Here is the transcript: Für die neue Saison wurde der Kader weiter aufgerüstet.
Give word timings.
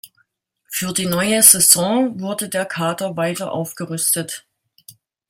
Für 0.67 0.93
die 0.95 1.05
neue 1.05 1.43
Saison 1.43 2.19
wurde 2.19 2.49
der 2.49 2.65
Kader 2.65 3.15
weiter 3.17 3.51
aufgerüstet. 3.51 4.47